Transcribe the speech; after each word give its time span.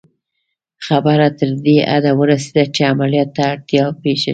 خبره 0.85 1.27
تر 1.39 1.51
دې 1.65 1.77
حده 1.91 2.11
ورسېده 2.19 2.63
چې 2.75 2.81
عملیات 2.91 3.29
ته 3.35 3.41
اړتیا 3.53 3.85
پېښه 4.03 4.21
شوه 4.23 4.29